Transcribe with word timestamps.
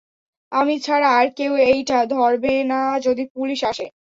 আমি 0.51 0.75
ছাড়া 0.85 1.09
আর 1.19 1.27
কেউ 1.37 1.53
এইটা 1.67 1.97
ধরবেনা 2.11 2.75
যদি 3.05 3.23
পুলিশ 3.35 3.59
আসে? 3.71 3.85